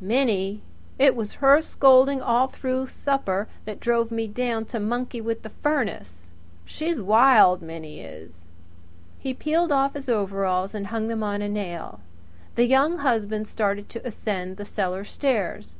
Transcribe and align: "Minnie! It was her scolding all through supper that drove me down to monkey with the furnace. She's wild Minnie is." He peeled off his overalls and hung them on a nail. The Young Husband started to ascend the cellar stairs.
"Minnie! 0.00 0.62
It 0.96 1.16
was 1.16 1.32
her 1.42 1.60
scolding 1.60 2.22
all 2.22 2.46
through 2.46 2.86
supper 2.86 3.48
that 3.64 3.80
drove 3.80 4.12
me 4.12 4.28
down 4.28 4.64
to 4.66 4.78
monkey 4.78 5.20
with 5.20 5.42
the 5.42 5.48
furnace. 5.48 6.30
She's 6.64 7.02
wild 7.02 7.62
Minnie 7.62 7.98
is." 7.98 8.46
He 9.18 9.34
peeled 9.34 9.72
off 9.72 9.94
his 9.94 10.08
overalls 10.08 10.72
and 10.72 10.86
hung 10.86 11.08
them 11.08 11.24
on 11.24 11.42
a 11.42 11.48
nail. 11.48 11.98
The 12.54 12.66
Young 12.66 12.98
Husband 12.98 13.44
started 13.48 13.88
to 13.88 14.06
ascend 14.06 14.56
the 14.56 14.64
cellar 14.64 15.02
stairs. 15.02 15.76